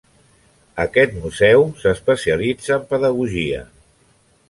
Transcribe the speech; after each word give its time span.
Aquest 0.83 1.13
museu 1.19 1.67
s'especialitza 1.83 2.75
en 2.81 2.91
pedagogia. 2.95 3.65